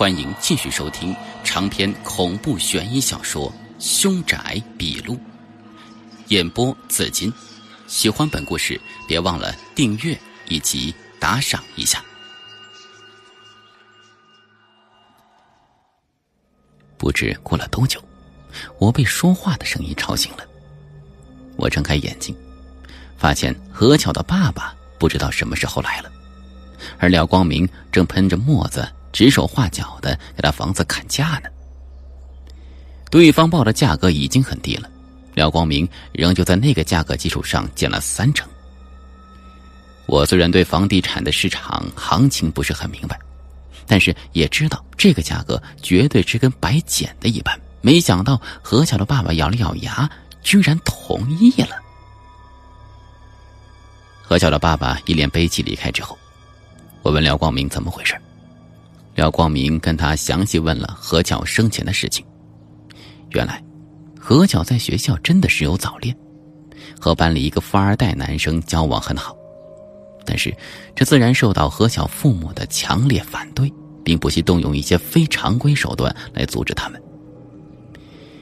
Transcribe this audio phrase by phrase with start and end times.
[0.00, 1.14] 欢迎继续收听
[1.44, 5.12] 长篇恐怖悬疑小说《凶宅笔录》，
[6.28, 7.30] 演播紫金。
[7.86, 10.18] 喜欢本故事，别忘了订阅
[10.48, 12.02] 以及打赏一下。
[16.96, 18.02] 不知过了多久，
[18.78, 20.48] 我被说话的声音吵醒了。
[21.56, 22.34] 我睁开眼睛，
[23.18, 26.10] 发现何巧的爸爸不知道什么时候来了，
[26.96, 28.90] 而廖光明正喷着墨子。
[29.12, 31.48] 指手画脚的给他房子砍价呢。
[33.10, 34.88] 对方报的价格已经很低了，
[35.34, 38.48] 廖光明仍旧在那个价格基础上减了三成。
[40.06, 43.18] 我虽然对房地产的市场行情不是很明白，
[43.86, 47.58] 但是也知道这个价格绝对是跟白捡的一般。
[47.80, 50.08] 没想到何巧的爸爸咬了咬牙，
[50.42, 51.76] 居然同意了。
[54.22, 56.16] 何巧的爸爸一脸悲戚离开之后，
[57.02, 58.14] 我问廖光明怎么回事。
[59.14, 62.24] 廖光明跟他详细问了何巧生前的事情。
[63.30, 63.62] 原来，
[64.18, 66.16] 何巧在学校真的是有早恋，
[66.98, 69.36] 和班里一个富二代男生交往很好，
[70.24, 70.54] 但是
[70.94, 73.72] 这自然受到何巧父母的强烈反对，
[74.04, 77.00] 并不惜动用一些非常规手段来阻止他们。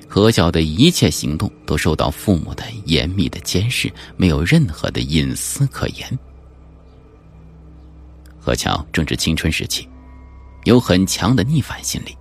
[0.08, 6.18] 何巧的一切行动都受到父母的严密的监视，没有任何的隐私可言。
[8.40, 9.86] 何巧正值青春时期。
[10.68, 12.14] 有很强的逆反心理，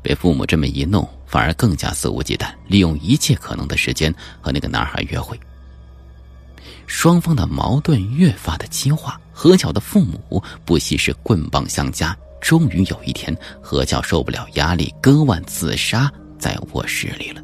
[0.00, 5.38] 被父母这么一弄，反而更加肆无忌惮，利用一切可能的时间和那个男孩约会。
[6.86, 12.16] 双方的矛盾越发的激化，何巧的父母不惜是棍棒相加。
[12.40, 17.42] 终于有一天，何巧受不了压力，割腕自杀在卧室里了。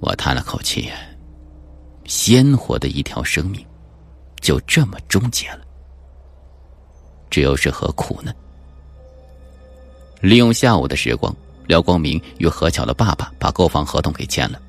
[0.00, 0.88] 我叹了口气，
[2.06, 3.62] 鲜活的一条生命，
[4.40, 5.63] 就这么终结了。
[7.34, 8.32] 这又是何苦呢？
[10.20, 11.34] 利用下午的时光，
[11.66, 14.62] 廖光明与何巧的爸爸把购房合同给签了。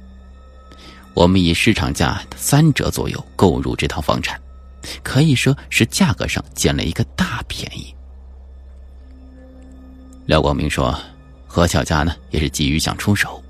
[1.13, 4.41] 我们以市场价三折左右购入这套房产，
[5.03, 7.94] 可以说是价格上捡了一个大便宜。
[10.25, 11.00] 廖光明说
[11.45, 13.44] ：“何巧家呢，也是急于想出手，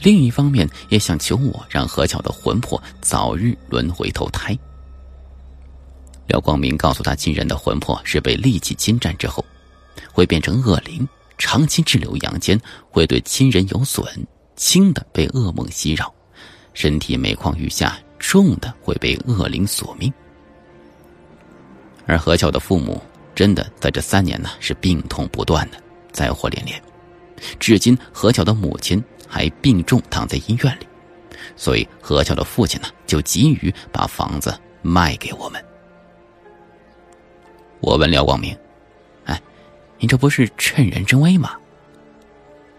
[0.00, 4.54] 另一方面也想求我让何巧的魂魄早日轮回投胎。”
[6.30, 9.44] 廖光明告诉他，亲人的魂魄是被戾气侵占之后，
[10.12, 12.58] 会变成恶灵，长期滞留阳间，
[12.88, 14.04] 会对亲人有损；
[14.54, 16.14] 轻的被噩梦袭扰，
[16.72, 20.12] 身体每况愈下；重的会被恶灵索命。
[22.06, 23.02] 而何巧的父母
[23.34, 25.82] 真的在这三年呢，是病痛不断的，
[26.12, 26.80] 灾祸连连，
[27.58, 30.86] 至今何巧的母亲还病重，躺在医院里，
[31.56, 35.60] 所以何巧的父亲呢，就急于把房子卖给我们。
[37.80, 38.56] 我问廖光明
[39.24, 39.40] ：“哎，
[39.98, 41.56] 你这不是趁人之危吗？”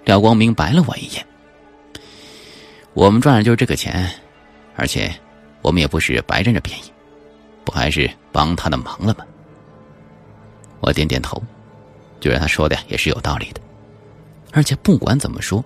[0.06, 1.26] 廖光明白了我一眼
[2.94, 4.10] ：“我们赚的就是这个钱，
[4.76, 5.14] 而且
[5.62, 6.84] 我们也不是白占着便宜，
[7.64, 9.26] 不还是帮他的忙了吗？”
[10.82, 11.42] 我点点头，
[12.20, 13.62] 觉得他说的也是有道理的。
[14.52, 15.64] 而且不管怎么说，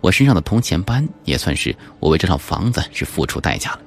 [0.00, 3.80] 我身上的铜钱斑也算是我为这套房子是付出代价了，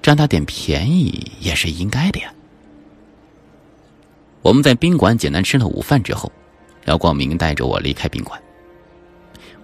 [0.00, 2.32] 占他点便宜也是应该的呀。
[4.42, 6.30] 我们在宾馆简单吃了午饭之后，
[6.84, 8.40] 廖光明带着我离开宾馆。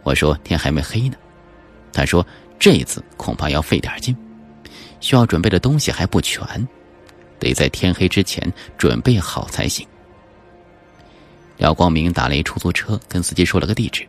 [0.03, 1.17] 我说天还没黑呢，
[1.93, 2.25] 他说
[2.59, 4.15] 这次恐怕要费点劲，
[5.01, 6.47] 需要准备的东西还不全，
[7.39, 9.87] 得在天黑之前准备好才行。
[11.57, 14.07] 廖光明打了一出租车，跟司机说了个地址，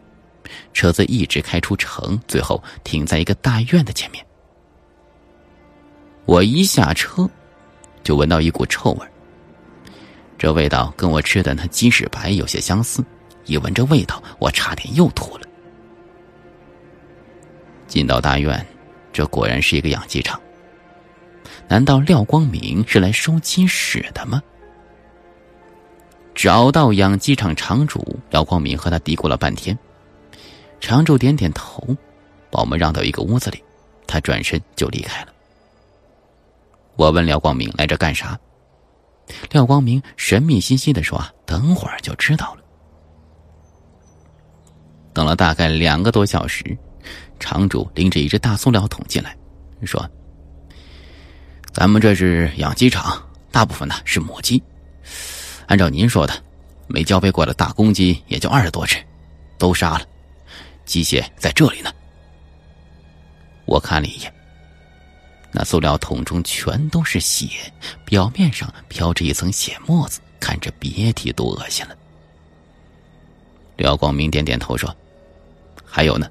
[0.74, 4.24] 车子一直开出城，最后停在一个大院的前面。
[6.26, 7.28] 我一下车，
[8.04, 9.08] 就闻到一股臭味
[10.38, 13.04] 这味道跟我吃的那鸡屎白有些相似，
[13.46, 15.48] 一闻这味道，我差点又吐了。
[17.88, 18.66] 进到大院，
[19.12, 20.40] 这果然是一个养鸡场。
[21.68, 24.42] 难道廖光明是来收鸡屎的吗？
[26.36, 29.78] 找到养鸡场场主廖光明，和他嘀咕了半天。
[30.80, 31.84] 场主点点头，
[32.52, 33.64] 把我们让到一个屋子里，
[34.06, 35.34] 他转身就离开了。
[36.96, 38.40] 我问廖光明来这干啥？
[39.52, 42.62] 廖光明神秘兮兮的说：“等会儿就知道了。”
[45.14, 46.78] 等了大概两个多小时，
[47.40, 49.36] 场主拎着一只大塑料桶进来，
[49.84, 50.10] 说
[51.74, 53.22] ：“咱们这是养鸡场，
[53.52, 54.62] 大部分呢是母鸡。
[55.66, 56.34] 按照您说的，
[56.88, 58.98] 没交配过的大公鸡也就二十多只，
[59.58, 60.06] 都杀了，
[60.86, 61.92] 鸡血在这里呢。”
[63.66, 64.34] 我看了一眼。
[65.52, 67.48] 那塑料桶中全都是血，
[68.06, 71.96] 表面上飘着一层血沫子，看着别提多恶心了。
[73.78, 74.96] 廖光明点点头说
[75.86, 76.30] ：“还有呢。”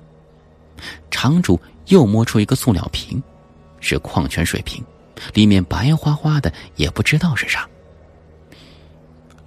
[1.11, 3.23] 场主又摸出一个塑料瓶，
[3.81, 4.85] 是矿泉水瓶，
[5.33, 7.67] 里面白花花的，也不知道是啥。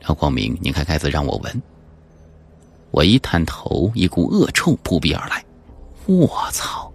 [0.01, 1.61] 廖光明拧开盖子让我闻，
[2.89, 5.45] 我一探头，一股恶臭扑鼻而来。
[6.07, 6.88] 我操！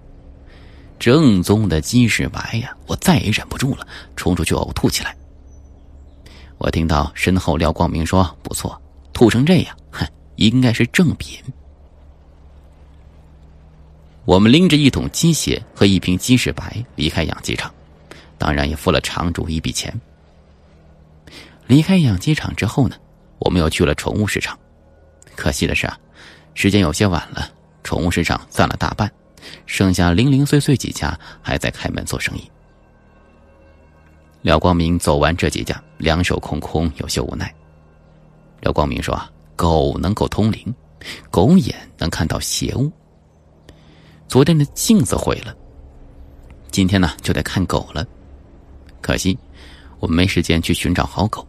[1.04, 2.74] 正宗的鸡屎白呀！
[2.86, 3.86] 我再也忍不住了，
[4.16, 5.14] 冲出去呕吐起来。
[6.56, 8.80] 我听到身后廖光明说：“不错，
[9.12, 11.38] 吐成这样，哼，应该是正品。”
[14.24, 17.70] 我们拎着一桶鸡血和一瓶鸡屎白离开养鸡场，
[18.38, 19.94] 当然也付了场主一笔钱。
[21.66, 22.96] 离开养鸡场之后呢，
[23.40, 24.58] 我们又去了宠物市场。
[25.36, 25.98] 可惜的是啊，
[26.54, 27.50] 时间有些晚了，
[27.82, 29.12] 宠物市场散了大半，
[29.66, 32.50] 剩下零零碎碎几家还在开门做生意。
[34.42, 37.52] 廖光明走完这几家，两手空空，有些无奈。
[38.60, 40.74] 廖光明说：“啊狗能够通灵，
[41.30, 42.92] 狗眼能看到邪物。”
[44.28, 45.54] 昨天的镜子毁了，
[46.70, 48.04] 今天呢就得看狗了。
[49.00, 49.38] 可惜
[49.98, 51.46] 我们没时间去寻找好狗，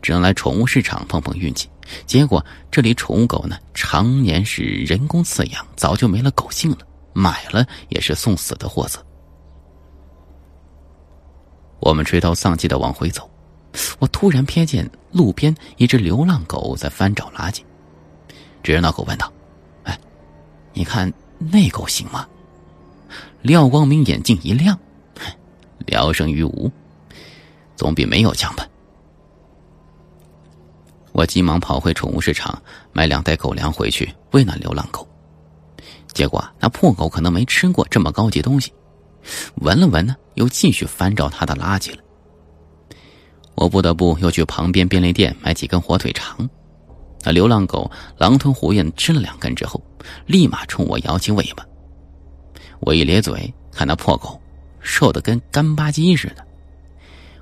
[0.00, 1.68] 只能来宠物市场碰碰运气。
[2.06, 6.78] 结果这里宠物狗呢常年是人工饲养，早就没了狗性了，
[7.12, 9.04] 买了也是送死的货色。
[11.80, 13.28] 我们垂头丧气的往回走，
[13.98, 17.60] 我突然瞥见路边一只流浪狗在翻找垃圾，
[18.62, 19.32] 只是那狗问道
[19.84, 19.98] ：“哎，
[20.72, 21.12] 你看？”
[21.50, 22.24] 那狗行吗？
[23.40, 24.78] 廖光明眼睛一亮，
[25.86, 26.70] 聊胜于无，
[27.74, 28.64] 总比没有强吧。
[31.10, 32.62] 我急忙跑回宠物市场，
[32.92, 35.04] 买两袋狗粮回去喂那流浪狗。
[36.12, 38.72] 结果那破狗可能没吃过这么高级东西，
[39.56, 41.98] 闻了闻呢，又继续翻找它的垃圾了。
[43.54, 46.48] 我不得不又去旁边便利店买几根火腿肠。
[47.24, 49.80] 那流浪狗狼吞虎咽吃了两根之后，
[50.26, 51.64] 立马冲我摇起尾巴。
[52.80, 54.40] 我一咧嘴，看那破狗
[54.80, 56.44] 瘦的跟干巴鸡似的，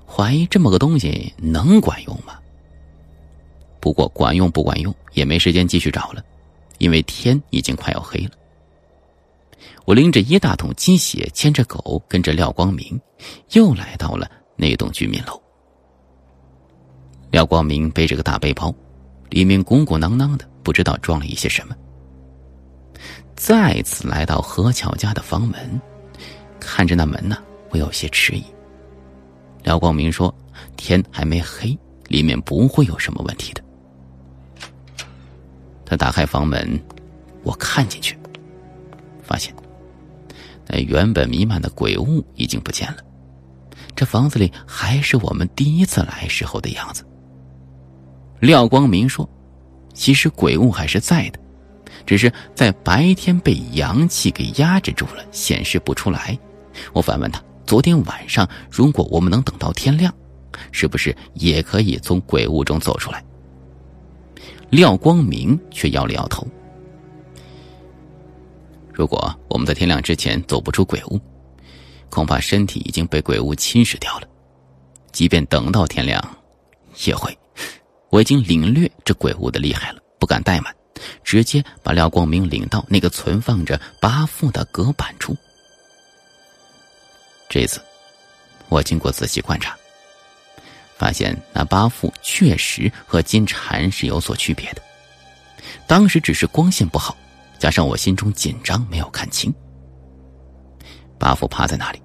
[0.07, 2.39] 怀疑这么个东西能管用吗？
[3.81, 6.23] 不过管用不管用也没时间继续找了，
[6.77, 8.33] 因为天已经快要黑了。
[9.85, 13.01] 我拎着一大桶鸡血，牵着狗，跟着廖光明，
[13.53, 15.41] 又来到了那栋居民楼。
[17.31, 18.75] 廖光明背着个大背包。
[19.31, 21.77] 里面鼓鼓囊囊的，不知道装了一些什么。
[23.37, 25.81] 再次来到何巧家的房门，
[26.59, 28.45] 看着那门呢，我有些迟疑。
[29.63, 30.35] 廖光明说
[30.77, 31.79] ：“天还没黑，
[32.09, 33.63] 里面不会有什么问题的。”
[35.87, 36.83] 他打开房门，
[37.45, 38.19] 我看进去，
[39.31, 39.55] 发现
[40.67, 42.99] 那原本弥漫的鬼雾已经不见了，
[43.95, 47.05] 这房子里还是我们第一次来时候的样子。
[48.41, 49.29] 廖光明说
[49.95, 51.39] ：“其实鬼雾还是在的，
[52.05, 56.37] 只是在白天被阳气给压制住了，显示不出来。”
[56.93, 60.13] 我反问他：“昨天晚上，如果我们能等到天亮，
[60.73, 63.25] 是不是也可以从鬼雾中走出来？”
[64.71, 66.47] 廖光明却摇了摇头
[68.93, 71.21] ：“如果我们在天亮之前走不出鬼屋，
[72.09, 74.29] 恐怕身体已经被鬼屋侵蚀掉了。
[75.13, 76.23] 即便等到天亮，
[77.05, 77.35] 也会。”
[78.11, 80.75] 我已经领略这鬼屋的厉害了，不敢怠慢，
[81.23, 85.37] 直接把廖光明领到那个存放着八副的隔板处。
[87.49, 87.81] 这次，
[88.69, 89.77] 我经过仔细观察，
[90.99, 94.83] 发现那八副确实和金蝉是有所区别的。
[95.87, 97.17] 当时只是光线不好，
[97.61, 99.55] 加上我心中紧张，没有看清。
[101.19, 102.01] 八副趴在那里，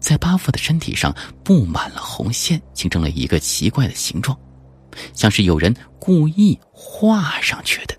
[0.00, 4.36] 在八副的身体上布满了红线，形成了一个奇怪的形状。
[5.12, 7.94] 像是有人故意画上去的。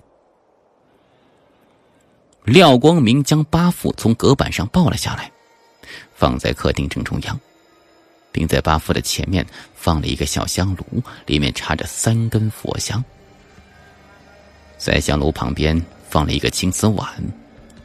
[2.45, 5.31] 廖光明将八副从隔板上抱了下来，
[6.15, 7.39] 放在客厅正中央，
[8.31, 13.03] 并在八副的前面放了一个小香炉，里面插着三根佛香。
[14.79, 15.79] 在香炉旁边
[16.13, 17.09] 放了一个青瓷碗，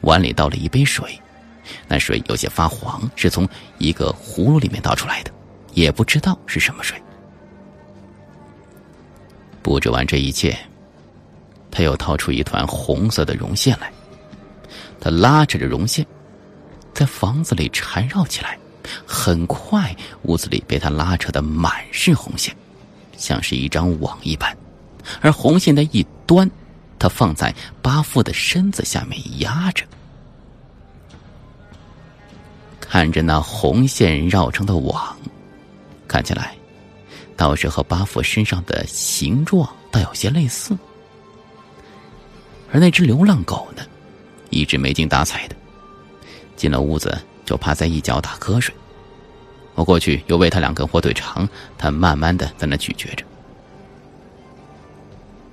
[0.01, 1.19] 碗里倒了一杯水，
[1.87, 5.31] 那水有些发黄，是从一个葫芦里面倒出来的，
[5.73, 6.95] 也不知道是什么水。
[9.63, 10.55] 布置完这一切，
[11.71, 13.91] 他又掏出一团红色的绒线来。
[14.99, 16.05] 他拉扯着绒线，
[16.93, 18.59] 在房子里缠绕起来。
[19.07, 22.55] 很快，屋子里被他拉扯的满是红线，
[23.17, 24.55] 像是一张网一般。
[25.19, 26.47] 而红线的一端，
[26.99, 29.85] 他放在八富的身子下面压着。
[32.79, 35.17] 看着那红线绕成的网，
[36.07, 36.53] 看起来。
[37.37, 40.77] 倒是和巴富身上的形状倒有些类似。
[42.69, 43.83] 而那只流浪狗呢，
[44.49, 45.55] 一直没精打采的，
[46.57, 48.75] 进了屋子就趴在一角打瞌睡。
[49.73, 53.23] 我过去又喂它两根火腿肠，它慢慢的在那咀嚼着。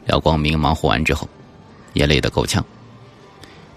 [0.07, 1.29] 廖光明忙活完之后，
[1.97, 2.63] 也累得够呛。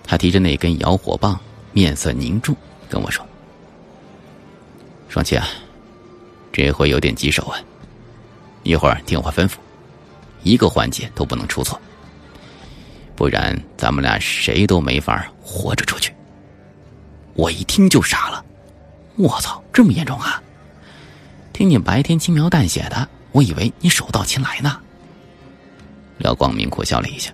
[0.04, 1.40] 他提着那根摇火棒，
[1.72, 2.54] 面色凝重，
[2.90, 3.26] 跟我说
[5.08, 5.48] ：“双七啊，
[6.52, 7.58] 这回有点棘手啊，
[8.64, 9.54] 一会儿听我吩咐，
[10.44, 11.80] 一个环节都不能出错，
[13.16, 16.14] 不然咱们俩谁都没法活着出去。”
[17.36, 18.44] 我一听就傻了，
[19.16, 20.44] 我操，这么严重啊！
[21.54, 24.78] 听你白天轻描淡写的，我以为你手到擒来呢。
[26.18, 27.32] 廖光明苦笑了一下。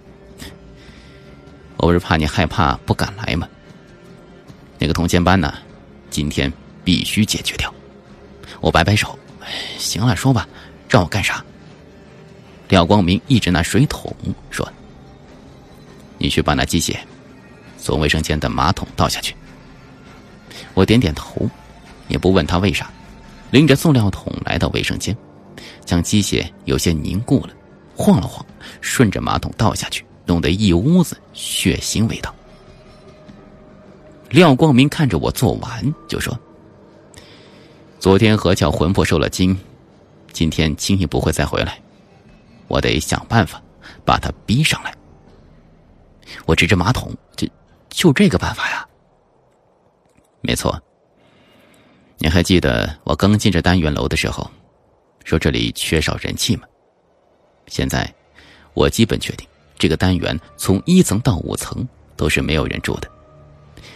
[1.86, 3.48] 不是怕你害怕不敢来吗？
[4.78, 5.54] 那个铜钱班呢？
[6.10, 6.52] 今天
[6.84, 7.74] 必须解决掉。
[8.62, 9.18] 我摆摆手，
[9.78, 10.48] 行了，说吧，
[10.90, 11.44] 让我干啥？
[12.70, 14.16] 廖光明一直拿水桶，
[14.50, 14.68] 说
[16.18, 17.00] ：“你去把那鸡血
[17.78, 19.36] 从卫生间的马桶倒下去。”
[20.74, 21.50] 我点点头，
[22.08, 22.90] 也不问他为啥，
[23.52, 25.16] 拎着塑料桶来到卫生间，
[25.86, 27.54] 将鸡血有些凝固了，
[27.96, 28.44] 晃了晃，
[28.82, 30.04] 顺着马桶倒下去。
[30.26, 32.34] 弄得一屋子血腥味道。
[34.30, 36.38] 廖光明看着我做完，就说
[38.00, 39.58] ：“昨天何巧魂魄受了惊，
[40.34, 41.80] 今天轻易不会再回来，
[42.68, 43.62] 我得想办法
[44.04, 44.94] 把他逼上来。”
[46.46, 47.48] 我指着马桶，就
[47.90, 48.86] 就这个办法呀？
[50.42, 50.82] 没错。
[52.18, 54.50] 你还记得我刚进这单元楼的时候，
[55.24, 56.64] 说这里缺少人气吗？
[57.68, 58.12] 现在
[58.74, 59.48] 我基本确定。
[59.78, 63.10] 这个单元从一层到五层都是没有人住的。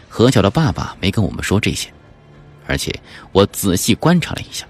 [0.07, 1.91] 何巧的爸爸没跟我们说这些，
[2.67, 2.93] 而且
[3.31, 4.65] 我仔细观察了一下，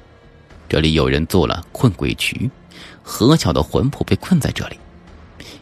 [0.67, 2.49] 这里有人做了困鬼局，
[3.01, 4.77] 何巧的魂魄被困在这里。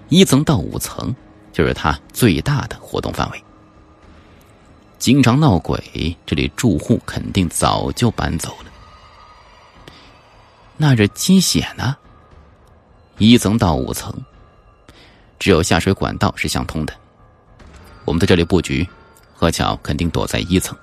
[0.09, 1.15] 一层到五层
[1.53, 3.43] 就是他最大的活动范围。
[4.97, 8.71] 经常闹鬼，这里住户肯定早就搬走了。
[10.75, 11.95] 那这鸡血呢？
[13.17, 14.13] 一层到五层。
[15.39, 16.93] 只有下水管道是相通的。
[18.05, 18.87] 我们在这里布局，
[19.33, 20.77] 何巧肯定躲在一层，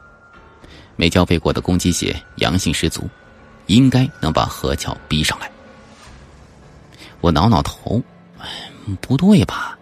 [0.97, 3.09] 没交配过的公鸡血阳性十足，
[3.67, 5.51] 应该能把何巧逼上来。
[7.21, 8.03] 我挠挠头，
[9.01, 9.79] 不对吧？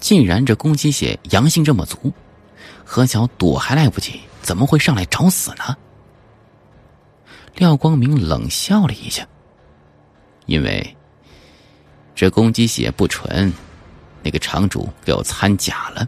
[0.00, 2.12] 既然这公鸡血阳性这么足，
[2.84, 5.76] 何巧躲还来不及，怎么会上来找死呢？
[7.56, 9.26] 廖光明冷笑了一下，
[10.46, 10.96] 因为
[12.14, 13.52] 这公鸡血不纯。
[14.28, 16.06] 那个场主给我掺假了，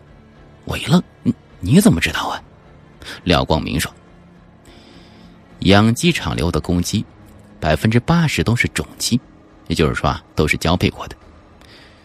[0.67, 2.39] 我一愣，你你怎么知道啊？
[3.25, 3.91] 廖光明说
[5.61, 7.03] ：“养鸡场留的公鸡，
[7.59, 9.19] 百分之八十都是种鸡，
[9.69, 11.17] 也就是说啊，都是交配过的。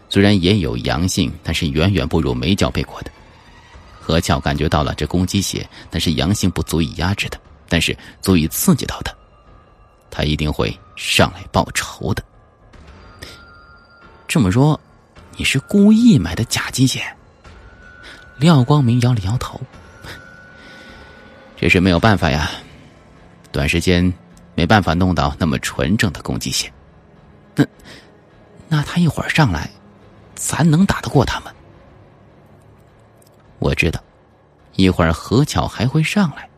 [0.08, 3.12] 虽然也有阳性，但是远远不如没交配过的。
[4.00, 9.14] 何巧感觉到了这公鸡血，但是阳性不足以压制的，但是足以刺激到他，
[10.10, 12.24] 他一定会上来报仇的。
[14.30, 14.80] 这么说。”
[15.38, 17.02] 你是故意买的假鸡血？
[18.38, 19.60] 廖光明摇了摇头，
[21.58, 22.52] 这是没有办法呀，
[23.52, 24.14] 短时间
[24.56, 26.72] 没办法弄到那么纯正的公鸡血。
[27.54, 27.66] 那
[28.70, 29.70] 那他一会儿上来，
[30.36, 31.52] 咱能打得过他吗？
[33.60, 34.02] 我知道，
[34.76, 36.50] 一会儿何巧还会上来。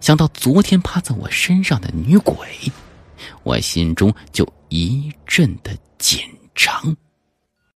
[0.00, 2.36] 想到昨天趴在我身上的女鬼，
[3.42, 6.20] 我心中就一阵的紧
[6.54, 6.96] 张。